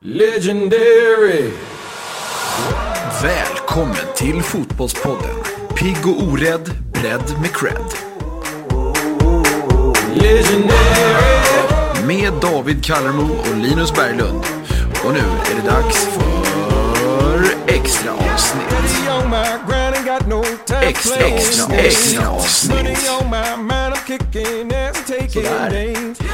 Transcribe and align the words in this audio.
Legendary! 0.00 1.50
Välkommen 3.22 3.96
till 4.16 4.42
Fotbollspodden. 4.42 5.34
Pigg 5.76 6.06
och 6.06 6.22
orädd, 6.22 6.70
bredd 6.92 7.34
med 7.40 7.52
cred. 7.56 7.84
Legendary! 10.14 11.36
Med 12.06 12.32
David 12.40 12.84
Kallermo 12.84 13.28
och 13.40 13.56
Linus 13.56 13.92
Berglund. 13.94 14.44
Och 15.04 15.12
nu 15.12 15.18
är 15.18 15.62
det 15.62 15.70
dags 15.70 15.96
för 16.06 17.44
extra 17.66 18.12
avsnitt. 18.12 18.74
Extra, 20.82 21.16
extra, 21.26 21.74
extra 21.76 22.28
avsnitt. 22.28 22.98
Sådär, 25.32 25.70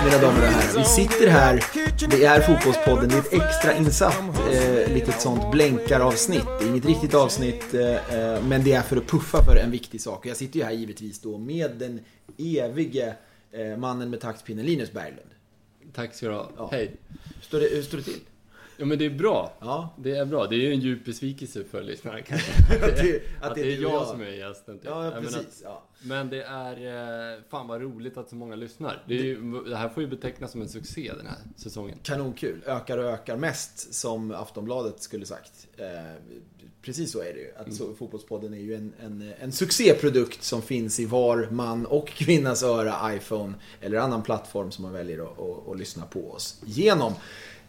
mina 0.05 0.19
damer 0.19 0.43
och 0.43 0.49
herrar. 0.49 0.79
Vi 0.79 0.85
sitter 0.85 1.29
här, 1.29 1.65
det 2.11 2.25
är 2.25 2.41
Fotbollspodden, 2.41 3.09
det 3.09 3.15
är 3.15 3.21
ett 3.21 3.33
extra 3.33 3.77
insatt 3.77 4.21
eh, 4.53 4.95
litet 4.95 5.21
sånt 5.21 5.51
blänkaravsnitt. 5.51 6.47
Det 6.59 6.65
är 6.65 6.69
inget 6.69 6.85
riktigt 6.85 7.15
avsnitt, 7.15 7.75
eh, 7.75 8.15
eh, 8.19 8.43
men 8.43 8.65
det 8.65 8.73
är 8.73 8.83
för 8.83 8.97
att 8.97 9.07
puffa 9.07 9.45
för 9.45 9.57
en 9.57 9.71
viktig 9.71 10.01
sak. 10.01 10.27
Jag 10.27 10.37
sitter 10.37 10.59
ju 10.59 10.65
här 10.65 10.73
givetvis 10.73 11.21
då 11.21 11.39
med 11.39 11.71
den 11.79 12.01
evige 12.39 13.15
eh, 13.53 13.77
mannen 13.77 14.11
med 14.11 14.21
taktpinnen 14.21 14.67
Linus 14.67 14.93
Berglund. 14.93 15.31
Tack 15.95 16.15
ska 16.15 16.27
du 16.29 16.35
ha. 16.35 16.51
Ja. 16.57 16.69
Hej. 16.73 16.91
Hur 17.09 17.43
står 17.43 17.61
det, 17.61 17.67
hur 17.67 17.83
står 17.83 17.99
det 17.99 18.05
till? 18.05 18.21
Ja 18.77 18.85
men 18.85 18.99
det 18.99 19.05
är 19.07 19.11
bra. 19.11 19.53
Ja. 19.61 19.95
Det 19.99 20.17
är 20.17 20.25
bra. 20.25 20.47
Det 20.47 20.55
är 20.55 20.59
ju 20.59 20.73
en 20.73 20.81
djup 20.81 21.05
besvikelse 21.05 21.65
för 21.65 21.83
lyssnarna 21.83 22.23
kanske. 22.23 22.53
Att 22.87 22.97
det- 22.97 23.23
att, 23.43 23.55
det 23.55 23.61
är 23.61 23.83
jag 23.83 23.93
jag. 23.93 24.07
som 24.07 24.21
är 24.21 24.27
gästen. 24.49 24.79
typ. 24.79 24.87
Ja, 24.91 25.11
men 25.11 25.23
precis. 25.23 25.39
att- 25.39 25.61
Ja. 25.65 25.83
Men 26.03 26.31
det 26.31 26.43
är, 26.43 26.73
eh, 27.35 27.41
fan 27.51 27.69
vad 27.69 27.81
roligt 27.83 28.17
att 28.17 28.29
så 28.29 28.37
många 28.37 28.57
lyssnar. 28.57 29.03
Det, 29.09 29.15
ju, 29.15 29.65
det 29.65 29.77
här 29.77 29.89
får 29.89 30.03
ju 30.03 30.09
betecknas 30.09 30.51
som 30.53 30.63
en 30.63 30.69
succé 30.69 31.13
den 31.17 31.27
här 31.27 31.37
säsongen. 31.57 31.99
Kanonkul, 32.03 32.63
ökar 32.67 32.99
och 32.99 33.05
ökar 33.05 33.37
mest 33.37 33.95
som 33.95 34.31
Aftonbladet 34.31 35.03
skulle 35.03 35.27
sagt. 35.27 35.67
Eh, 35.77 35.87
precis 36.83 37.13
så 37.13 37.19
är 37.21 37.33
det 37.35 37.39
ju. 37.41 37.53
Att 37.57 37.75
så, 37.75 37.95
Fotbollspodden 37.95 38.55
är 38.55 38.59
ju 38.59 38.75
en, 38.75 38.93
en, 39.01 39.33
en 39.41 39.53
succéprodukt 39.53 40.43
som 40.43 40.63
finns 40.63 41.01
i 41.01 41.05
var 41.07 41.49
man 41.51 41.87
och 41.87 42.09
kvinnas 42.15 42.63
öra, 42.63 43.15
iPhone 43.15 43.55
eller 43.81 43.99
annan 43.99 44.23
plattform 44.23 44.71
som 44.71 44.83
man 44.83 44.93
väljer 44.93 45.19
att, 45.23 45.39
att, 45.39 45.69
att 45.69 45.79
lyssna 45.79 46.07
på 46.07 46.31
oss 46.33 46.61
genom. 46.65 47.13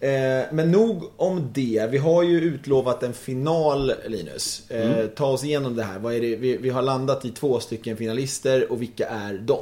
Eh, 0.05 0.45
men 0.51 0.71
nog 0.71 1.03
om 1.17 1.49
det. 1.53 1.87
Vi 1.91 1.97
har 1.97 2.23
ju 2.23 2.41
utlovat 2.41 3.03
en 3.03 3.13
final, 3.13 3.93
Linus. 4.07 4.71
Eh, 4.71 5.05
Ta 5.07 5.25
oss 5.25 5.43
igenom 5.43 5.75
det 5.75 5.83
här. 5.83 5.99
Vad 5.99 6.13
är 6.13 6.21
det? 6.21 6.35
Vi, 6.35 6.69
har 6.69 6.81
landat 6.81 7.25
i 7.25 7.29
två 7.31 7.59
stycken 7.59 7.97
finalister 7.97 8.71
och 8.71 8.81
vilka 8.81 9.07
är 9.07 9.33
de? 9.33 9.59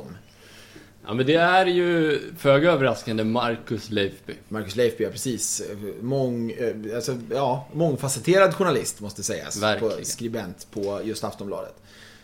Ja 1.05 1.13
men 1.13 1.25
det 1.25 1.35
är 1.35 1.65
ju 1.65 2.19
föga 2.37 2.71
överraskande 2.71 3.23
Marcus 3.23 3.89
Leifby. 3.91 4.33
Marcus 4.49 4.75
Leifby, 4.75 5.03
ja 5.03 5.09
precis. 5.09 5.63
Mång, 6.01 6.51
eh, 6.51 6.95
alltså, 6.95 7.17
ja, 7.31 7.67
mångfacetterad 7.73 8.53
journalist 8.53 9.01
måste 9.01 9.23
sägas. 9.23 9.61
Verkligen. 9.61 9.97
På, 9.97 10.05
skribent 10.05 10.67
på 10.71 11.01
just 11.03 11.23
Aftonbladet. 11.23 11.75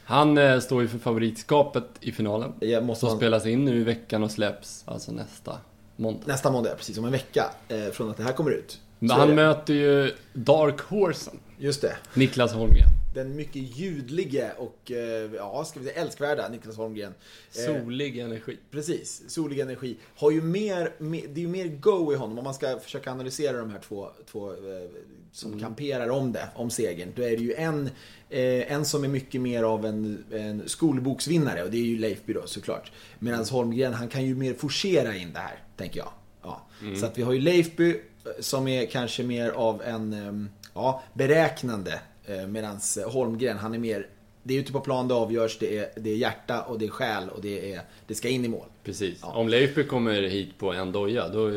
Han 0.03 0.61
står 0.61 0.81
ju 0.81 0.87
för 0.87 0.99
favoritskapet 0.99 1.83
i 1.99 2.11
finalen. 2.11 2.53
Jag 2.59 2.83
måste 2.83 2.99
Som 2.99 3.09
ha- 3.09 3.17
spelas 3.17 3.45
in 3.45 3.65
nu 3.65 3.81
i 3.81 3.83
veckan 3.83 4.23
och 4.23 4.31
släpps 4.31 4.83
alltså 4.85 5.11
nästa 5.11 5.57
måndag. 5.99 6.21
Nästa 6.25 6.51
måndag, 6.51 6.75
precis 6.77 6.97
om 6.97 7.05
en 7.05 7.11
vecka 7.11 7.45
eh, 7.67 7.91
från 7.93 8.09
att 8.09 8.17
det 8.17 8.23
här 8.23 8.33
kommer 8.33 8.51
ut. 8.51 8.79
Men 8.99 9.09
han 9.11 9.35
möter 9.35 9.73
ju 9.73 10.15
Dark 10.33 10.81
Horsen. 10.81 11.39
Just 11.57 11.81
det. 11.81 11.95
Niklas 12.13 12.53
Holmgren. 12.53 12.98
Den 13.13 13.35
mycket 13.35 13.77
ljudlige 13.77 14.51
och, 14.57 14.91
eh, 14.91 15.31
ja, 15.35 15.65
ska 15.65 15.79
vi 15.79 15.85
säga 15.85 16.01
älskvärda 16.01 16.49
Niklas 16.49 16.77
Holmgren. 16.77 17.13
Eh, 17.57 17.65
Solig 17.65 18.17
energi. 18.19 18.57
Precis, 18.71 19.23
solig 19.27 19.59
energi. 19.59 19.97
Har 20.15 20.31
ju 20.31 20.41
mer, 20.41 20.93
det 20.99 21.41
är 21.41 21.43
ju 21.43 21.47
mer 21.47 21.67
go 21.67 22.13
i 22.13 22.15
honom. 22.15 22.37
Om 22.37 22.43
man 22.43 22.53
ska 22.53 22.79
försöka 22.79 23.11
analysera 23.11 23.57
de 23.57 23.69
här 23.69 23.79
två, 23.79 24.09
två 24.31 24.51
eh, 24.51 24.57
som 25.31 25.51
Mm. 25.51 25.63
kamperar 25.63 26.09
om 26.09 26.31
det, 26.31 26.49
om 26.55 26.69
segern. 26.69 27.09
Då 27.15 27.21
är 27.21 27.29
det 27.37 27.43
ju 27.43 27.53
en, 27.53 27.89
en 28.29 28.85
som 28.85 29.03
är 29.03 29.07
mycket 29.07 29.41
mer 29.41 29.63
av 29.63 29.85
en, 29.85 30.23
en 30.31 30.69
skolboksvinnare 30.69 31.63
och 31.63 31.71
det 31.71 31.77
är 31.77 31.85
ju 31.85 31.97
Leifby 31.97 32.33
då 32.33 32.47
såklart. 32.47 32.91
Medan 33.19 33.45
Holmgren, 33.45 33.93
han 33.93 34.07
kan 34.07 34.25
ju 34.25 34.35
mer 34.35 34.53
forcera 34.53 35.15
in 35.15 35.33
det 35.33 35.39
här, 35.39 35.63
tänker 35.77 35.99
jag. 35.99 36.09
Ja. 36.43 36.67
Mm. 36.81 36.95
Så 36.95 37.05
att 37.05 37.17
vi 37.17 37.21
har 37.21 37.33
ju 37.33 37.39
Leifby 37.41 37.95
som 38.39 38.67
är 38.67 38.85
kanske 38.85 39.23
mer 39.23 39.49
av 39.49 39.81
en 39.81 40.49
ja, 40.73 41.03
beräknande. 41.13 41.99
Eh, 42.25 42.47
Medan 42.47 42.79
Holmgren, 43.05 43.57
han 43.57 43.73
är 43.73 43.79
mer 43.79 44.07
det 44.49 44.55
är 44.55 44.59
ute 44.59 44.71
på 44.71 44.79
plan 44.79 45.07
det 45.07 45.13
avgörs, 45.13 45.57
det 45.59 45.77
är, 45.77 45.89
det 45.95 46.09
är 46.09 46.15
hjärta 46.15 46.61
och 46.61 46.79
det 46.79 46.85
är 46.85 46.89
själ 46.89 47.29
och 47.29 47.41
det, 47.41 47.73
är, 47.73 47.81
det 48.07 48.15
ska 48.15 48.29
in 48.29 48.45
i 48.45 48.47
mål. 48.47 48.65
Precis. 48.83 49.19
Om 49.23 49.49
Leifby 49.49 49.83
kommer 49.83 50.21
hit 50.21 50.57
på 50.57 50.73
en 50.73 50.91
doja, 50.91 51.27
då 51.27 51.51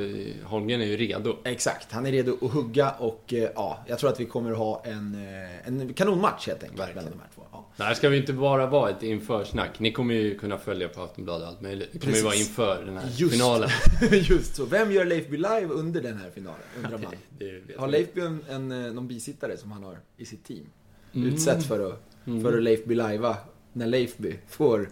Holmgren 0.45 0.81
är 0.81 0.87
ju 0.87 0.97
redo. 0.97 1.37
Exakt, 1.45 1.93
han 1.93 2.07
är 2.07 2.13
redo 2.13 2.39
att 2.43 2.53
hugga 2.53 2.91
och 2.91 3.35
eh, 3.35 3.51
ja, 3.55 3.85
jag 3.87 3.99
tror 3.99 4.11
att 4.11 4.21
vi 4.21 4.25
kommer 4.25 4.51
ha 4.51 4.83
en, 4.85 5.15
eh, 5.15 5.69
en 5.69 5.95
kanonmatch 5.95 6.47
helt 6.47 6.63
enkelt 6.63 6.81
Verkligen. 6.81 7.05
mellan 7.05 7.19
de 7.19 7.23
här 7.23 7.31
två. 7.35 7.43
Ja. 7.53 7.69
Det 7.77 7.83
här 7.83 7.95
ska 7.95 8.09
vi 8.09 8.17
inte 8.17 8.33
bara 8.33 8.67
vara 8.67 8.91
ett 8.91 9.03
införsnack. 9.03 9.79
Ni 9.79 9.93
kommer 9.93 10.15
ju 10.15 10.39
kunna 10.39 10.59
följa 10.59 10.89
på 10.89 11.03
Aftonbladet 11.03 11.49
allt 11.49 11.61
möjligt. 11.61 11.89
Det 11.93 11.99
kommer 11.99 12.17
ju 12.17 12.23
vara 12.23 12.35
inför 12.35 12.85
den 12.85 12.97
här 12.97 13.09
Just. 13.17 13.33
finalen. 13.33 13.69
Just 14.11 14.57
så. 14.57 14.65
Vem 14.65 14.93
gör 14.93 15.05
Leifby 15.05 15.37
live 15.37 15.69
under 15.69 16.03
den 16.03 16.19
här 16.19 16.31
finalen, 16.31 16.63
undrar 16.77 16.99
man. 16.99 17.13
Det 17.39 17.51
vet 17.51 17.79
Har. 17.79 17.89
Leifby 17.89 18.21
en, 18.21 18.45
en, 18.49 18.73
eh, 18.73 18.93
någon 18.93 19.09
bisittare 19.09 19.57
som 19.57 19.73
han 19.73 19.83
har 19.83 19.99
i 20.17 20.25
sitt 20.25 20.45
team? 20.45 20.67
Mm. 21.15 21.29
Utsett 21.29 21.67
för 21.67 21.89
att, 21.89 22.03
Mm. 22.27 22.43
för 22.43 22.57
att 22.57 22.63
Leifby 22.63 22.95
lajva. 22.95 23.37
När 23.73 23.87
Leifby 23.87 24.35
får 24.49 24.89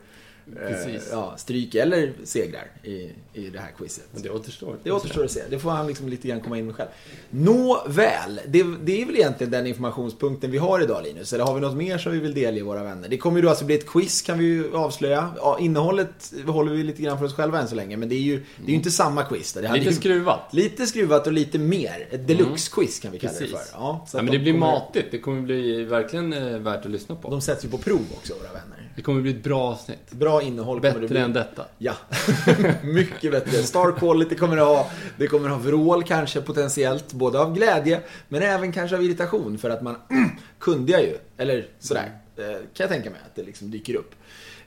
eh, 0.57 0.69
Precis. 0.69 1.09
ja, 1.13 1.35
stryk 1.39 1.75
eller 1.75 2.13
segrar 2.25 2.65
i, 2.83 3.11
i 3.33 3.51
det 3.53 3.59
här 3.59 3.71
quizet. 3.79 4.05
Men 4.13 4.23
det 4.23 4.31
återstår. 4.31 4.77
Det 4.83 4.91
återstår 4.93 5.25
att 5.25 5.31
se. 5.31 5.41
Det 5.51 5.59
får 5.59 5.71
han 5.71 5.87
liksom 5.87 6.09
lite 6.09 6.29
grann 6.29 6.41
komma 6.41 6.59
in 6.59 6.67
med 6.67 6.75
själv. 6.77 6.89
Nåväl, 7.31 8.41
det, 8.49 8.65
det 8.83 9.03
är 9.03 9.07
väl 9.07 9.17
egentligen 9.17 9.51
den 9.51 9.67
informationspunkten 9.67 10.51
vi 10.51 10.59
har 10.59 10.81
idag 10.83 11.03
Linus. 11.05 11.33
Eller 11.33 11.45
har 11.45 11.55
vi 11.55 11.61
något 11.61 11.77
mer 11.77 11.99
som 11.99 12.13
vi 12.13 12.19
vill 12.19 12.35
delge 12.35 12.63
våra 12.63 12.83
vänner? 12.83 13.09
Det 13.09 13.17
kommer 13.19 13.37
ju 13.39 13.43
då 13.43 13.49
alltså 13.49 13.65
bli 13.65 13.75
ett 13.75 13.87
quiz 13.87 14.23
kan 14.23 14.39
vi 14.39 14.45
ju 14.45 14.75
avslöja. 14.77 15.31
Ja, 15.37 15.59
innehållet 15.61 16.33
håller 16.47 16.73
vi 16.73 16.83
lite 16.83 17.03
grann 17.03 17.19
för 17.19 17.25
oss 17.25 17.35
själva 17.35 17.61
än 17.61 17.69
så 17.69 17.75
länge. 17.75 17.97
Men 17.97 18.09
det 18.09 18.15
är 18.15 18.19
ju, 18.21 18.37
det 18.37 18.65
är 18.65 18.69
ju 18.69 18.75
inte 18.75 18.91
samma 18.91 19.23
quiz. 19.25 19.53
Det 19.53 19.73
Lite 19.73 19.79
ju- 19.91 19.93
skruvat. 19.93 20.41
Lite 20.53 20.87
skruvat 20.87 21.27
och 21.27 21.33
lite 21.33 21.59
mer. 21.59 22.09
Ett 22.11 22.27
deluxe-quiz 22.27 23.01
kan 23.03 23.13
vi 23.13 23.19
kalla 23.19 23.33
det 23.33 23.39
Precis. 23.39 23.57
för. 23.57 23.65
Ja, 23.79 24.07
så 24.09 24.17
Ja, 24.19 24.23
men 24.23 24.33
de 24.33 24.39
det 24.39 24.43
blir 24.43 24.53
kommer- 24.53 24.67
matigt. 24.67 25.07
Det 25.11 25.19
kommer 25.19 25.43
bli 25.43 25.85
verkligen 25.85 26.33
eh, 26.33 26.59
värt 26.59 26.85
att 26.85 26.91
lyssna 26.91 27.15
på. 27.17 27.31
De 27.31 27.41
sätts 27.41 27.65
ju 27.65 27.69
på 27.69 27.79
prov 27.79 28.01
också, 28.17 28.35
våra 28.35 28.53
vänner. 28.53 28.77
Det 28.97 29.03
kommer 29.03 29.21
bli 29.23 29.31
ett 29.31 29.43
bra 29.43 29.63
avsnitt. 29.63 30.11
Bra 30.11 30.40
innehåll 30.43 30.81
kommer 30.81 30.95
det 30.95 31.01
Bättre 31.01 31.09
bli. 31.15 31.21
än 31.21 31.33
detta. 31.33 31.65
Ja, 31.79 31.93
mycket 32.83 33.33
bättre. 33.33 33.51
Star 33.63 33.93
quality 33.99 34.35
kommer 34.35 34.57
det 34.57 34.63
ha. 34.63 34.91
Det 35.17 35.27
kommer 35.27 35.49
ha 35.49 35.59
vrål 35.59 36.03
kanske 36.05 36.41
potentiellt, 36.41 37.13
både 37.13 37.41
av 37.41 37.55
glädje 37.55 38.01
men 38.29 38.43
även 38.43 38.73
kanske 38.73 38.97
av 38.97 39.03
irritation 39.03 39.59
för 39.59 39.71
att 39.71 39.83
man 39.83 39.97
mm, 40.11 40.31
kunde 40.59 40.93
jag 40.93 41.03
ju. 41.03 41.17
Eller 41.37 41.67
sådär, 41.79 42.11
eh, 42.37 42.45
kan 42.53 42.61
jag 42.77 42.89
tänka 42.89 43.11
mig 43.11 43.21
att 43.27 43.35
det 43.35 43.43
liksom 43.43 43.71
dyker 43.71 43.95
upp. 43.95 44.15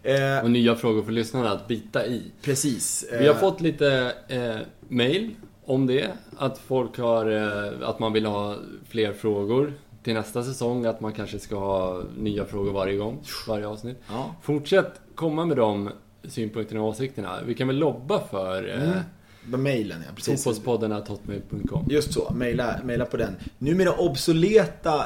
Eh, 0.04 0.44
Och 0.44 0.52
nya 0.52 0.76
frågor 0.76 1.04
för 1.04 1.12
lyssnarna 1.12 1.52
att 1.52 1.68
bita 1.68 2.06
i. 2.06 2.22
precis. 2.42 3.06
Vi 3.12 3.28
har 3.28 3.34
Eh, 3.34 3.40
fått 3.40 3.62
lite 3.62 4.14
eh, 4.28 4.56
mail 4.90 5.36
om 5.66 5.88
det. 5.88 6.08
Att 6.38 6.58
folk 6.68 6.98
har, 6.98 7.32
eh, 7.32 7.90
att 7.90 8.00
man 8.00 8.14
vill 8.14 8.26
ha 8.26 8.56
fler 8.90 9.14
frågor 9.14 9.74
till 10.04 10.14
nästa 10.14 10.44
säsong. 10.44 10.86
Att 10.86 11.02
man 11.02 11.14
kanske 11.14 11.40
ska 11.40 11.56
ha 11.56 12.02
nya 12.18 12.46
frågor 12.46 12.72
varje 12.74 12.98
gång, 12.98 13.20
varje 13.48 13.68
avsnitt. 13.68 13.98
Ja. 14.10 14.36
Fortsätt 14.42 15.02
komma 15.16 15.46
med 15.46 15.58
de 15.58 15.90
synpunkterna 16.28 16.82
och 16.82 16.88
åsikterna. 16.88 17.40
Vi 17.46 17.54
kan 17.54 17.68
väl 17.68 17.78
lobba 17.78 18.20
för 18.20 18.70
eh, 18.70 19.02
Med 19.46 19.60
mailen, 19.60 20.04
ja. 20.08 20.14
Precis. 20.16 20.44
fotbollspodden.hotmail.com. 20.44 21.88
Just 21.90 22.14
så, 22.14 22.34
mejla, 22.36 22.76
mejla 22.84 23.06
på 23.06 23.18
den. 23.18 23.36
Numera 23.58 23.92
obsoleta 23.92 25.04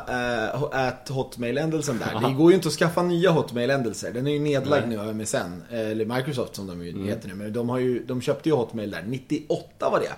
at 0.71 1.09
hotmail-ändelsen 1.09 1.99
där. 1.99 2.27
Det 2.27 2.33
går 2.33 2.51
ju 2.51 2.55
inte 2.55 2.67
att 2.67 2.73
skaffa 2.73 3.03
nya 3.03 3.31
hotmail-ändelser. 3.31 4.13
Den 4.13 4.27
är 4.27 4.31
ju 4.31 4.39
nedlagd 4.39 4.88
nu 4.88 4.99
av 4.99 5.15
MSN, 5.15 5.61
eller 5.71 6.05
Microsoft 6.05 6.55
som 6.55 6.67
de 6.67 6.85
ju 6.85 7.05
heter 7.05 7.27
nu. 7.27 7.35
Men 7.35 7.53
de, 7.53 7.69
har 7.69 7.77
ju, 7.77 8.03
de 8.05 8.21
köpte 8.21 8.49
ju 8.49 8.55
hotmail 8.55 8.91
där. 8.91 9.03
98 9.07 9.89
var 9.89 9.99
det. 9.99 10.13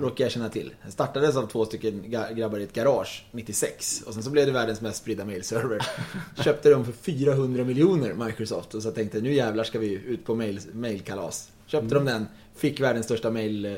Råkar 0.00 0.24
jag 0.24 0.32
känna 0.32 0.48
till. 0.48 0.72
Den 0.82 0.92
startades 0.92 1.36
av 1.36 1.46
två 1.46 1.64
stycken 1.64 2.04
grabbar 2.34 2.58
i 2.58 2.62
ett 2.62 2.72
garage 2.72 3.24
96. 3.30 4.02
Och 4.06 4.14
sen 4.14 4.22
så 4.22 4.30
blev 4.30 4.46
det 4.46 4.52
världens 4.52 4.80
mest 4.80 4.98
spridda 4.98 5.24
mailserver. 5.24 5.86
Köpte 6.44 6.70
de 6.70 6.84
för 6.84 6.92
400 6.92 7.64
miljoner 7.64 8.14
Microsoft. 8.14 8.74
Och 8.74 8.82
så 8.82 8.90
tänkte 8.90 9.16
jag, 9.18 9.24
nu 9.24 9.32
jävlar 9.34 9.64
ska 9.64 9.78
vi 9.78 9.92
ut 9.92 10.24
på 10.24 10.34
mail, 10.34 10.60
mailkalas. 10.72 11.50
Köpte 11.66 11.94
Mm. 11.96 12.04
de 12.06 12.12
den, 12.12 12.26
fick 12.56 12.80
världens 12.80 13.06
största 13.06 13.30
mail, 13.30 13.64
eh, 13.64 13.72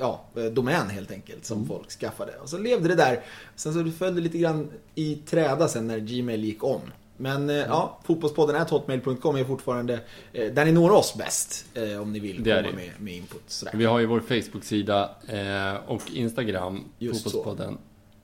ja, 0.00 0.24
eh, 0.36 0.44
domän 0.44 0.90
helt 0.90 1.10
enkelt, 1.10 1.44
som 1.44 1.56
Mm. 1.56 1.68
folk 1.68 1.90
skaffade. 1.90 2.32
Och 2.42 2.48
så 2.48 2.58
levde 2.58 2.88
det 2.88 2.94
där. 2.94 3.20
Sen 3.56 3.72
så 3.74 3.90
föll 3.98 4.14
det 4.14 4.20
lite 4.20 4.38
grann 4.38 4.70
i 4.94 5.14
träda 5.26 5.68
sen 5.68 5.86
när 5.86 5.98
Gmail 5.98 6.44
gick 6.44 6.64
om. 6.64 6.80
Men 7.16 7.36
Mm. 7.42 7.50
eh, 7.50 7.66
ja, 7.68 7.98
fotbollspodden 8.04 8.56
är 8.56 8.64
hotmail.com 8.70 9.36
är 9.36 9.44
fortfarande 9.44 10.00
eh, 10.32 10.52
där 10.52 10.64
ni 10.64 10.72
når 10.72 10.90
oss 10.90 11.14
bäst. 11.18 11.66
Eh, 11.74 12.02
om 12.02 12.12
ni 12.12 12.18
vill 12.20 12.36
komma 12.36 12.72
med, 12.74 12.90
med 12.98 13.14
input. 13.14 13.42
Sådär. 13.46 13.72
Vi 13.76 13.84
har 13.84 13.98
ju 13.98 14.06
vår 14.06 14.20
Facebook-sida 14.20 15.10
eh, 15.28 15.90
och 15.90 16.02
Instagram, 16.14 16.84
Just 16.98 17.22
så. 17.22 17.30
Fotbollspodden. 17.30 17.78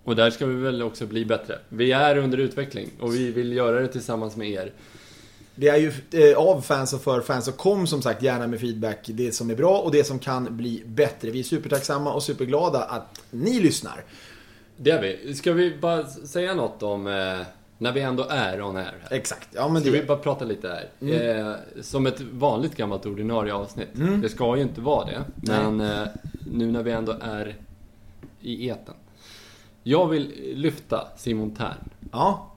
Och 0.05 0.17
där 0.17 0.31
ska 0.31 0.47
vi 0.47 0.55
väl 0.55 0.83
också 0.83 1.07
bli 1.07 1.25
bättre. 1.25 1.59
Vi 1.69 1.93
är 1.93 2.17
under 2.17 2.39
utveckling 2.39 2.91
och 3.01 3.15
vi 3.15 3.31
vill 3.31 3.53
göra 3.53 3.81
det 3.81 3.89
tillsammans 3.89 4.37
med 4.37 4.51
er. 4.51 4.73
Det 5.55 5.69
är 5.69 5.77
ju 5.77 5.93
av 6.35 6.61
fans 6.61 6.93
och 6.93 7.03
för 7.03 7.21
fans 7.21 7.49
och 7.49 7.57
kom 7.57 7.87
som 7.87 8.03
sagt 8.03 8.23
gärna 8.23 8.47
med 8.47 8.61
feedback. 8.61 8.99
Det 9.05 9.33
som 9.35 9.51
är 9.51 9.55
bra 9.55 9.79
och 9.79 9.93
det 9.93 10.05
som 10.05 10.19
kan 10.19 10.57
bli 10.57 10.83
bättre. 10.87 11.31
Vi 11.31 11.39
är 11.39 11.43
supertacksamma 11.45 12.13
och 12.13 12.23
superglada 12.23 12.83
att 12.85 13.21
ni 13.31 13.61
lyssnar. 13.61 14.05
Det 14.77 14.91
är 14.91 15.03
vi. 15.03 15.35
Ska 15.35 15.53
vi 15.53 15.77
bara 15.77 16.07
säga 16.07 16.55
något 16.55 16.83
om 16.83 17.07
när 17.79 17.93
vi 17.93 18.01
ändå 18.01 18.27
är 18.31 18.63
on 18.63 18.77
air 18.77 18.85
här? 19.03 19.17
Exakt, 19.17 19.49
ja 19.53 19.69
men 19.69 19.83
Ska 19.83 19.91
det 19.91 20.01
vi 20.01 20.07
bara 20.07 20.19
prata 20.19 20.45
lite 20.45 20.69
här? 21.01 21.13
Eh, 21.13 21.55
som 21.83 22.07
ett 22.07 22.21
vanligt 22.21 22.77
gammalt 22.77 23.07
ordinarie 23.07 23.55
avsnitt. 23.55 23.89
Det 24.23 24.29
ska 24.29 24.57
ju 24.57 24.63
inte 24.63 24.81
vara 24.81 25.07
det. 25.07 25.25
Men 25.35 25.81
eh, 25.81 26.07
nu 26.53 26.71
när 26.73 26.83
vi 26.83 26.91
ändå 26.93 27.17
är 27.21 27.57
i 28.41 28.69
eten. 28.69 28.95
Jag 29.83 30.09
vill 30.09 30.53
lyfta 30.55 31.09
Simon 31.17 31.51
Tern. 31.55 31.91
Ja, 32.13 32.53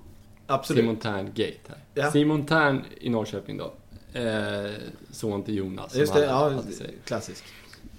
absolut. 0.47 0.83
Simon 0.83 0.95
Tern 0.95 1.25
Gate 1.25 1.59
här. 1.67 1.77
Ja. 1.93 2.11
Simon 2.11 2.45
Tern 2.45 2.81
i 2.99 3.09
Norrköping 3.09 3.57
då. 3.57 3.73
Eh, 4.19 4.71
son 5.11 5.43
till 5.43 5.55
Jonas. 5.55 5.95
Just 5.95 6.13
det, 6.13 6.25
ja, 6.25 6.51
klassisk. 7.05 7.43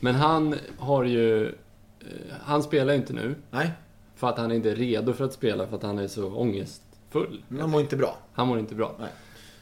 Men 0.00 0.14
han 0.14 0.54
har 0.78 1.04
ju... 1.04 1.46
Eh, 1.46 1.52
han 2.40 2.62
spelar 2.62 2.92
ju 2.92 2.98
inte 2.98 3.12
nu. 3.12 3.34
Nej, 3.50 3.70
För 4.16 4.28
att 4.28 4.38
han 4.38 4.52
inte 4.52 4.70
är 4.70 4.76
redo 4.76 5.12
för 5.12 5.24
att 5.24 5.32
spela 5.32 5.66
för 5.66 5.76
att 5.76 5.82
han 5.82 5.98
är 5.98 6.08
så 6.08 6.28
ångestfull. 7.16 7.42
man 7.48 7.70
mår 7.70 7.80
inte 7.80 7.96
bra. 7.96 8.18
Han 8.32 8.48
mår 8.48 8.58
inte 8.58 8.74
bra. 8.74 8.96
Nej. 9.00 9.08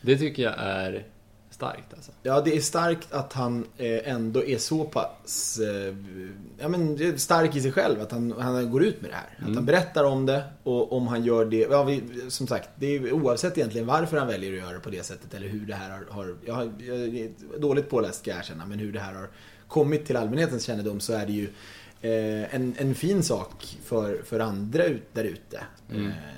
Det 0.02 0.18
tycker 0.18 0.42
jag 0.42 0.54
är 0.58 1.06
starkt 1.50 1.94
alltså. 1.94 2.12
Ja, 2.22 2.40
det 2.40 2.56
är 2.56 2.60
starkt 2.60 3.12
att 3.12 3.32
han 3.32 3.66
eh, 3.76 4.08
ändå 4.12 4.44
är 4.44 4.58
så 4.58 4.84
pass 4.84 5.58
eh, 5.58 5.94
ja, 6.58 6.68
men, 6.68 7.18
stark 7.18 7.56
i 7.56 7.60
sig 7.60 7.72
själv. 7.72 8.00
Att 8.00 8.12
han, 8.12 8.34
han 8.38 8.70
går 8.70 8.84
ut 8.84 9.00
med 9.00 9.10
det 9.10 9.14
här. 9.14 9.34
Att 9.36 9.42
Mm. 9.42 9.54
han 9.56 9.64
berättar 9.66 10.04
om 10.04 10.26
det 10.26 10.44
och 10.62 10.92
om 10.92 11.06
han 11.06 11.24
gör 11.24 11.44
det. 11.44 11.66
Ja, 11.70 11.82
vi, 11.84 12.02
som 12.28 12.46
sagt, 12.46 12.68
det 12.76 12.86
är 12.96 13.12
oavsett 13.12 13.58
egentligen 13.58 13.86
varför 13.86 14.16
han 14.16 14.26
väljer 14.26 14.52
att 14.52 14.58
göra 14.58 14.72
det 14.72 14.80
på 14.80 14.90
det 14.90 15.02
sättet. 15.06 15.34
Eller 15.34 15.48
hur 15.48 15.66
det 15.66 15.74
här 15.74 15.90
har... 15.90 16.06
har 16.12 16.26
jag, 16.46 16.72
jag 16.82 16.98
är 16.98 17.30
dåligt 17.58 17.90
påläst 17.90 18.18
ska 18.20 18.30
jag 18.30 18.38
erkänna. 18.38 18.66
Men 18.66 18.78
hur 18.78 18.92
det 18.92 19.00
här 19.00 19.14
har 19.14 19.28
kommit 19.68 20.06
till 20.06 20.16
allmänhetens 20.16 20.64
kännedom 20.64 21.00
så 21.00 21.12
är 21.12 21.26
det 21.26 21.32
ju 21.32 21.48
eh, 22.02 22.54
en, 22.54 22.74
en 22.78 22.94
fin 22.94 23.22
sak 23.22 23.78
för, 23.84 24.22
för 24.22 24.40
andra 24.40 24.84
ut, 24.84 25.14
där 25.14 25.24
ute. 25.24 25.60
Eh, 25.92 25.96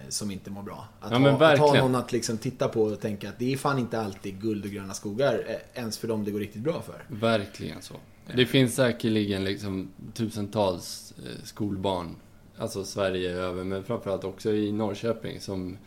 som 0.08 0.30
inte 0.30 0.50
mår 0.50 0.62
bra. 0.62 0.88
Att, 1.00 1.12
Mm. 1.12 1.24
Ja, 1.24 1.30
ha, 1.30 1.52
att 1.52 1.58
ha 1.58 1.74
någon 1.74 1.94
att 1.94 2.12
liksom 2.12 2.38
titta 2.38 2.68
på 2.68 2.82
och 2.82 3.00
tänka 3.00 3.28
att 3.28 3.38
det 3.38 3.52
är 3.52 3.56
fan 3.56 3.78
inte 3.78 4.00
alltid 4.00 4.40
guld 4.40 4.64
och 4.64 4.70
gröna 4.70 4.94
skogar. 4.94 5.44
eh, 5.48 5.80
Ens 5.82 5.98
för 5.98 6.08
dem 6.08 6.24
det 6.24 6.30
går 6.30 6.40
riktigt 6.40 6.62
bra 6.62 6.82
för. 6.82 7.04
Verkligen 7.08 7.82
så. 7.82 7.94
Det 8.36 8.46
finns 8.46 8.74
säkerligen 8.74 9.44
liksom 9.44 9.88
tusentals 10.14 11.14
skolbarn, 11.44 12.16
alltså 12.58 12.84
Sverige 12.84 13.30
över, 13.32 13.64
men 13.64 13.84
framförallt 13.84 14.24
också 14.24 14.52
i 14.52 14.72
Norrköping 14.72 15.40
som 15.40 15.78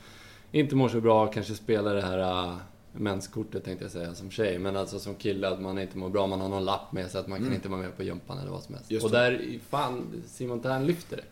inte 0.51 0.75
mår 0.75 0.89
så 0.89 1.01
bra, 1.01 1.27
kanske 1.27 1.53
spelar 1.53 1.95
det 1.95 2.01
här 2.01 2.17
menskortet 2.97 3.63
tänkte 3.63 3.85
jag 3.85 3.91
säga 3.91 4.15
som 4.15 4.31
tjej, 4.31 4.59
men 4.59 4.75
alltså 4.75 4.99
som 4.99 5.15
kille 5.15 5.47
att 5.47 5.61
man 5.61 5.79
inte 5.79 5.97
mår 5.97 6.09
bra, 6.09 6.27
man 6.27 6.41
har 6.41 6.49
någon 6.49 6.65
lapp 6.65 6.91
med 6.91 7.11
sig 7.11 7.21
att 7.21 7.27
man 7.27 7.43
kan 7.43 7.53
inte 7.53 7.69
vara 7.69 7.81
med 7.81 7.97
på 7.97 8.03
jumpan 8.03 8.39
eller 8.39 8.51
vad 8.51 8.63
som 8.63 8.75
helst. 8.75 8.91
Mm. 8.91 8.95
Just 8.95 9.05
och 9.05 9.11
där, 9.11 9.59
fan, 9.69 10.23
Simon 10.27 10.59
Tern 10.59 10.85
lyfter 10.85 11.17
det. 11.17 11.23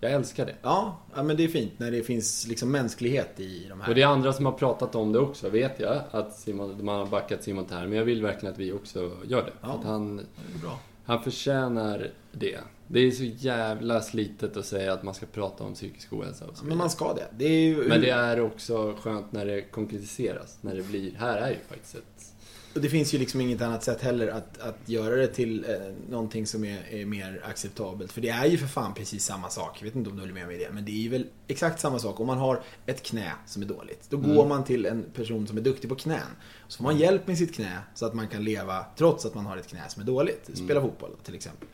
Jag 0.00 0.12
älskar 0.12 0.46
det. 0.46 0.54
Ja, 0.62 0.98
ja, 1.14 1.22
men 1.22 1.36
det 1.36 1.44
är 1.44 1.48
fint 1.48 1.72
när 1.78 1.90
det 1.90 2.02
finns 2.02 2.46
liksom 2.48 2.72
mänsklighet 2.72 3.40
i 3.40 3.66
de 3.68 3.80
här. 3.80 3.88
Och 3.88 3.94
det 3.94 4.02
är 4.02 4.06
andra 4.06 4.32
som 4.32 4.46
har 4.46 4.52
pratat 4.52 4.94
om 4.94 5.12
det 5.12 5.18
också, 5.18 5.48
vet 5.48 5.80
jag. 5.80 6.02
Att 6.10 6.38
Simon, 6.38 6.84
man 6.84 6.98
har 6.98 7.06
backat 7.06 7.42
Simon 7.44 7.64
Tern. 7.64 7.88
Men 7.88 7.98
jag 7.98 8.04
vill 8.04 8.22
verkligen 8.22 8.52
att 8.52 8.58
vi 8.58 8.72
också 8.72 9.10
gör 9.24 9.42
det. 9.42 9.52
Ja. 9.60 9.68
att 9.68 9.84
han, 9.84 10.16
Det 10.16 10.22
är 10.54 10.62
bra. 10.62 10.78
Han 11.08 11.22
förtjänar 11.22 12.10
det. 12.32 12.58
Det 12.86 13.00
är 13.00 13.10
så 13.10 13.24
jävla 13.24 14.00
slitet 14.00 14.56
att 14.56 14.66
säga 14.66 14.92
att 14.92 15.02
man 15.02 15.14
ska 15.14 15.26
prata 15.26 15.64
om 15.64 15.74
psykisk 15.74 16.12
ohälsa 16.12 16.46
och 16.46 16.56
så 16.56 16.64
Men 16.64 16.78
man 16.78 16.90
ska 16.90 17.14
det. 17.14 17.26
Det 17.38 17.44
är 17.44 17.60
ju... 17.60 17.88
Men 17.88 18.00
det 18.00 18.10
är 18.10 18.40
också 18.40 18.94
skönt 19.00 19.32
när 19.32 19.46
det 19.46 19.62
konkretiseras. 19.62 20.58
När 20.60 20.74
det 20.74 20.82
blir, 20.82 21.14
här 21.14 21.36
är 21.36 21.50
ju 21.50 21.56
faktiskt 21.68 21.94
ett... 21.94 22.34
Och 22.74 22.80
det 22.80 22.88
finns 22.88 23.14
ju 23.14 23.18
liksom 23.18 23.40
inget 23.40 23.62
annat 23.62 23.84
sätt 23.84 24.02
heller 24.02 24.28
att, 24.28 24.58
att 24.58 24.78
göra 24.86 25.16
det 25.16 25.26
till 25.26 25.64
eh, 25.64 25.70
någonting 26.10 26.46
som 26.46 26.64
är, 26.64 26.94
är 26.94 27.06
mer 27.06 27.42
acceptabelt. 27.44 28.12
För 28.12 28.20
det 28.20 28.28
är 28.28 28.46
ju 28.46 28.58
för 28.58 28.66
fan 28.66 28.94
precis 28.94 29.24
samma 29.24 29.50
sak. 29.50 29.76
Jag 29.78 29.84
vet 29.84 29.94
inte 29.94 30.10
om 30.10 30.16
du 30.16 30.22
håller 30.22 30.34
med 30.34 30.46
mig 30.46 30.56
i 30.56 30.58
det. 30.64 30.70
Men 30.72 30.84
det 30.84 30.90
är 30.90 31.02
ju 31.02 31.08
väl 31.08 31.26
exakt 31.46 31.80
samma 31.80 31.98
sak. 31.98 32.20
Om 32.20 32.26
man 32.26 32.38
har 32.38 32.60
ett 32.86 33.02
knä 33.02 33.32
som 33.46 33.62
är 33.62 33.66
dåligt. 33.66 34.06
Då 34.10 34.16
går 34.16 34.46
man 34.46 34.64
till 34.64 34.86
en 34.86 35.04
person 35.14 35.46
som 35.46 35.56
är 35.56 35.62
duktig 35.62 35.88
på 35.90 35.96
knän. 35.96 36.20
Så 36.68 36.76
får 36.76 36.84
man 36.84 36.98
hjälp 36.98 37.26
med 37.26 37.38
sitt 37.38 37.54
knä 37.54 37.78
så 37.94 38.06
att 38.06 38.14
man 38.14 38.28
kan 38.28 38.44
leva 38.44 38.86
trots 38.96 39.26
att 39.26 39.34
man 39.34 39.46
har 39.46 39.56
ett 39.56 39.68
knä 39.68 39.82
som 39.88 40.02
är 40.02 40.06
dåligt. 40.06 40.50
Spela 40.54 40.80
fotboll 40.80 41.10
till 41.24 41.34
exempel. 41.34 41.68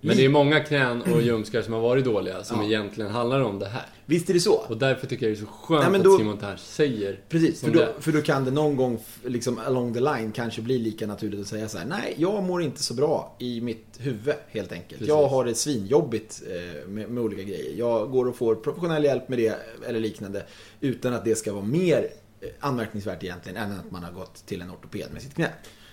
Men 0.00 0.16
det 0.16 0.24
är 0.24 0.28
många 0.28 0.60
knän 0.60 1.02
och 1.02 1.22
ljumskar 1.22 1.62
som 1.62 1.72
har 1.74 1.80
varit 1.80 2.04
dåliga 2.04 2.44
som 2.44 2.58
Ja. 2.60 2.64
egentligen 2.66 3.10
handlar 3.10 3.40
om 3.40 3.58
det 3.58 3.66
här. 3.68 3.86
Visst 4.06 4.30
är 4.30 4.34
det 4.34 4.40
så? 4.40 4.54
Och 4.54 4.76
därför 4.76 5.06
tycker 5.06 5.26
jag 5.28 5.36
det 5.36 5.40
är 5.40 5.46
så 5.46 5.52
skönt 5.52 5.92
Nej, 5.92 6.00
då- 6.00 6.12
att 6.12 6.18
Simon 6.20 6.38
Tern 6.38 6.58
säger 6.58 7.20
Precis, 7.28 7.60
för 7.60 7.70
då, 7.70 7.78
det. 7.78 7.94
för 8.00 8.12
då 8.12 8.22
kan 8.22 8.44
det 8.44 8.50
någon 8.50 8.76
gång 8.76 8.98
liksom 9.24 9.58
along 9.58 9.94
the 9.94 10.00
line 10.00 10.32
kanske 10.32 10.62
bli 10.62 10.78
lika 10.78 11.06
naturligt 11.06 11.40
att 11.40 11.46
säga 11.46 11.68
så 11.68 11.78
här: 11.78 11.86
Nej, 11.86 12.14
jag 12.18 12.42
mår 12.42 12.62
inte 12.62 12.82
så 12.82 12.94
bra 12.94 13.36
i 13.38 13.60
mitt 13.60 13.86
huvud 13.98 14.34
helt 14.48 14.72
enkelt. 14.72 14.90
Precis. 14.98 15.08
Jag 15.08 15.28
har 15.28 15.44
det 15.44 15.54
svinjobbigt 15.54 16.42
eh, 16.50 16.88
med, 16.88 17.10
med 17.10 17.22
olika 17.22 17.42
grejer. 17.42 17.74
Jag 17.76 18.10
går 18.10 18.28
och 18.28 18.36
får 18.36 18.54
professionell 18.54 19.04
hjälp 19.04 19.28
med 19.28 19.38
det 19.38 19.54
eller 19.88 20.00
liknande. 20.00 20.46
Utan 20.80 21.14
att 21.14 21.24
det 21.24 21.34
ska 21.34 21.52
vara 21.52 21.64
mer 21.64 22.08
eh, 22.40 22.48
anmärkningsvärt 22.60 23.24
egentligen 23.24 23.56
än 23.58 23.72
att 23.72 23.90
man 23.90 24.02
har 24.04 24.12
gått 24.12 24.46
till 24.46 24.62
en 24.62 24.70
ortoped 24.70 25.06
med 25.12 25.22
sitt 25.22 25.34
knä. 25.34 25.48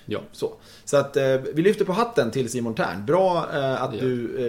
Ja. 0.10 0.20
Så, 0.32 0.54
så 0.86 0.98
att 0.98 1.18
eh, 1.18 1.24
vi 1.54 1.62
lyfter 1.62 1.86
på 1.86 1.92
hatten 1.94 2.32
till 2.32 2.50
Simon 2.50 2.76
Tern. 2.76 3.06
Bra 3.06 3.50
eh, 3.54 3.82
att 3.84 3.94
Ja. 3.94 4.02
du, 4.02 4.48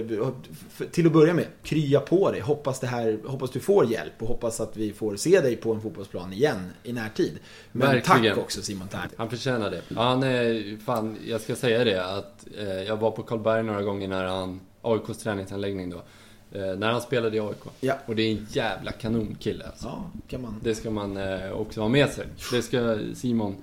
eh, 0.81 0.87
till 0.91 1.07
att 1.07 1.13
börja 1.13 1.35
med, 1.35 1.47
krya 1.63 2.01
på 2.01 2.31
dig. 2.31 2.41
Hoppas, 2.41 2.81
det 2.81 2.87
här, 2.87 3.19
hoppas 3.27 3.51
du 3.51 3.61
får 3.61 3.87
hjälp 3.87 4.13
och 4.23 4.29
hoppas 4.29 4.61
att 4.61 4.77
vi 4.77 4.93
får 4.93 5.17
se 5.17 5.41
dig 5.41 5.57
på 5.57 5.73
en 5.75 5.81
fotbollsplan 5.81 6.33
igen 6.33 6.71
i 6.83 6.93
närtid. 6.93 7.39
Men 7.73 7.89
Verkligen. 7.93 8.35
tack 8.35 8.45
också 8.45 8.63
Simon 8.63 8.89
Tern. 8.89 9.09
Han 9.17 9.31
förtjänar 9.31 9.71
det. 9.71 9.83
Ja, 9.89 10.03
Han 10.03 10.23
är, 10.23 10.77
fan, 10.85 11.17
jag 11.27 11.41
ska 11.41 11.57
säga 11.57 11.85
det 11.85 12.05
att 12.05 12.47
eh, 12.59 12.83
jag 12.83 12.97
var 12.97 13.11
på 13.11 13.23
Karlberg 13.23 13.63
några 13.63 13.83
gånger 13.83 14.09
när 14.09 14.25
han, 14.25 14.61
AIKs 14.83 15.19
träningsanläggning 15.19 15.91
då. 15.91 16.03
Eh, 16.53 16.77
när 16.79 16.93
han 16.93 17.01
spelade 17.01 17.37
i 17.37 17.41
AIK. 17.41 17.57
Ja. 17.81 17.95
Och 18.07 18.17
det 18.17 18.23
är 18.23 18.33
en 18.33 18.47
jävla 18.51 18.93
kanonkille 18.93 19.65
alltså. 19.67 19.87
Ja, 19.87 20.11
kan 20.29 20.43
man. 20.43 20.61
Det 20.63 20.75
ska 20.75 20.91
man 20.91 21.17
eh, 21.17 21.51
också 21.53 21.81
ha 21.81 21.89
med 21.89 22.09
sig. 22.11 22.27
Det 22.53 22.63
ska 22.63 22.99
Simon 23.15 23.57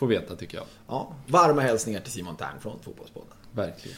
få 0.00 0.06
veta 0.06 0.36
tycker 0.36 0.56
jag. 0.56 0.66
Ja, 0.88 1.12
varma 1.26 1.60
hälsningar 1.60 2.00
till 2.00 2.12
Simon 2.12 2.36
Tern 2.36 2.60
från 2.60 2.78
Fotbollspodden. 2.82 3.32
Verkligen. 3.52 3.96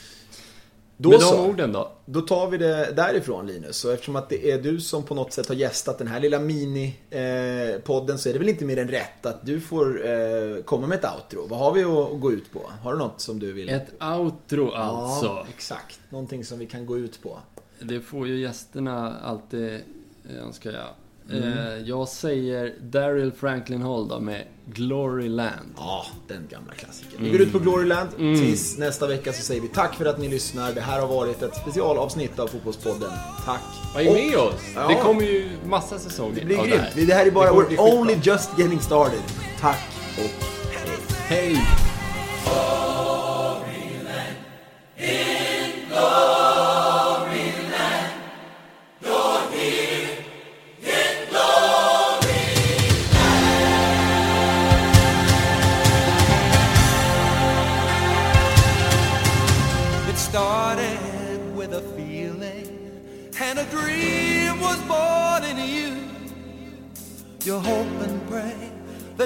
Då 0.96 1.08
Med 1.10 1.18
de 1.18 1.24
så. 1.24 1.46
orden 1.46 1.72
då. 1.72 1.92
Då 2.04 2.20
tar 2.20 2.50
vi 2.50 2.58
det 2.58 2.92
därifrån 2.96 3.46
Linus. 3.46 3.84
Och 3.84 3.92
eftersom 3.92 4.16
att 4.16 4.28
det 4.28 4.50
är 4.50 4.62
du 4.62 4.80
som 4.80 5.02
på 5.02 5.14
något 5.14 5.32
sätt 5.32 5.48
har 5.48 5.54
gästat 5.54 5.98
den 5.98 6.06
här 6.06 6.20
lilla 6.20 6.38
mini-podden 6.38 8.16
så 8.16 8.28
är 8.28 8.32
det 8.32 8.38
väl 8.38 8.48
inte 8.48 8.64
mer 8.64 8.76
än 8.76 8.88
rätt 8.88 9.26
att 9.26 9.46
du 9.46 9.60
får 9.60 10.06
eh, 10.06 10.62
komma 10.64 10.86
med 10.86 10.98
ett 10.98 11.10
outro. 11.14 11.46
Vad 11.46 11.58
har 11.58 11.72
vi 11.72 11.84
att, 11.84 12.20
gå 12.20 12.32
ut 12.32 12.52
på? 12.52 12.70
Har 12.82 12.92
du 12.92 12.98
något 12.98 13.20
som 13.20 13.38
du 13.38 13.52
vill? 13.52 13.68
Ett 13.68 14.02
outro 14.02 14.70
alltså. 14.70 15.26
Ja, 15.26 15.46
exakt. 15.54 16.00
Någonting 16.08 16.44
som 16.44 16.58
vi 16.58 16.66
kan 16.66 16.86
gå 16.86 16.98
ut 16.98 17.22
på. 17.22 17.38
Det 17.80 18.00
får 18.00 18.28
ju 18.28 18.40
gästerna 18.40 19.16
alltid 19.20 19.74
eh, 19.74 20.44
önskar 20.44 20.72
jag. 20.72 20.88
Mm. 21.30 21.42
Eh, 21.58 21.76
jag 21.88 22.08
säger 22.08 22.74
Daryl 22.80 23.32
Franklin 23.32 23.82
Hall 23.82 24.08
då 24.08 24.20
med 24.20 24.44
Gloryland. 24.66 25.74
Ja, 25.76 26.06
den 26.28 26.46
gamla 26.50 26.72
klassikern. 26.72 27.24
Vi 27.24 27.30
går 27.30 27.40
ut 27.40 27.52
på 27.52 27.58
Gloryland. 27.58 28.08
Tills 28.16 28.78
nästa 28.78 29.06
vecka 29.06 29.32
så 29.32 29.42
säger 29.42 29.60
vi 29.60 29.68
tack 29.68 29.94
för 29.94 30.04
att 30.04 30.18
ni 30.18 30.28
lyssnar. 30.28 30.72
Det 30.72 30.80
här 30.80 31.00
har 31.00 31.08
varit 31.08 31.42
ett 31.42 31.56
specialavsnitt 31.56 32.38
av 32.38 32.46
Fotbollspodden. 32.46 33.10
Tack. 33.44 33.60
Var 33.94 34.00
ju 34.00 34.12
med 34.12 34.36
oss! 34.38 34.60
Ja. 34.74 34.88
Det 34.88 34.94
kommer 34.94 35.22
ju 35.22 35.48
massa 35.66 35.98
säsonger 35.98 36.34
Det 36.40 36.46
blir 36.46 36.58
av 36.58 36.66
grymt. 36.66 36.80
det 36.94 37.00
här. 37.00 37.06
Det 37.06 37.14
här 37.14 37.26
är 37.26 37.30
bara, 37.30 37.50
we're 37.50 37.98
only 37.98 38.14
just 38.22 38.58
getting 38.58 38.80
started. 38.80 39.20
Tack 39.60 39.88
och 40.18 40.44
hej. 40.72 40.98
Hej! 41.28 41.81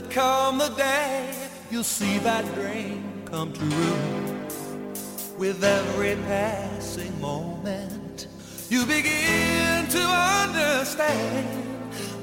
That 0.01 0.11
come 0.11 0.59
the 0.59 0.69
day 0.77 1.35
you'll 1.71 1.83
see 1.83 2.19
that 2.19 2.45
dream 2.55 3.03
come 3.25 3.51
true. 3.55 3.97
With 5.39 5.65
every 5.65 6.17
passing 6.27 7.19
moment, 7.19 8.27
you 8.69 8.85
begin 8.85 9.87
to 9.89 10.03
understand 10.43 11.49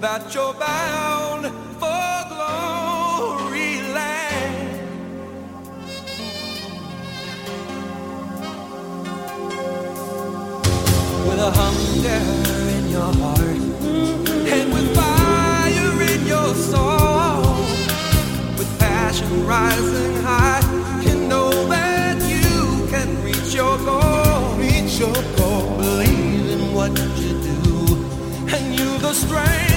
that 0.01 0.35
you're 0.35 0.53
bound 0.53 1.45
for 1.81 2.15
glory 2.33 3.81
land. 3.97 4.87
With 11.27 11.39
a 11.39 11.51
hunger 11.61 12.21
in 12.77 12.89
your 12.89 13.11
heart 13.13 13.72
strange. 29.13 29.72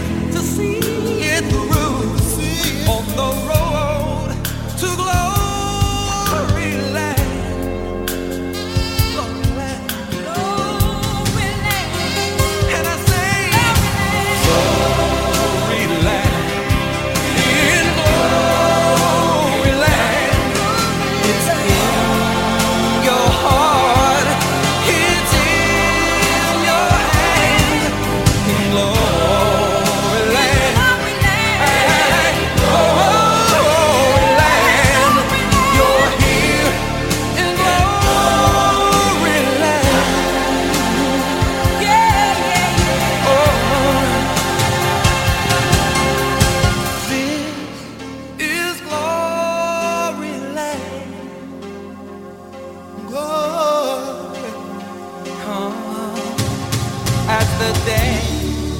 The 57.58 57.72
day 57.86 58.20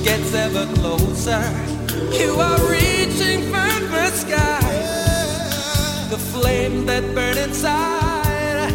gets 0.05 0.35
ever 0.35 0.67
closer, 0.75 1.43
you 2.13 2.35
are 2.35 2.61
reaching 2.71 3.41
for 3.53 3.73
the 3.95 4.11
sky. 4.11 4.61
The 6.11 6.19
flames 6.19 6.85
that 6.87 7.03
burn 7.15 7.39
inside 7.39 8.73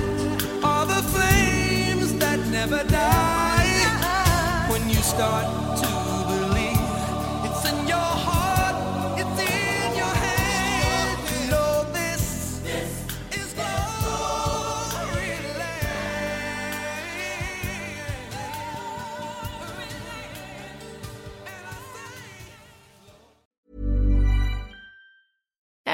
are 0.64 0.86
the 0.86 1.04
flames 1.14 2.14
that 2.16 2.40
never 2.48 2.84
die. 2.86 4.68
When 4.72 4.90
you 4.90 5.02
start 5.14 5.71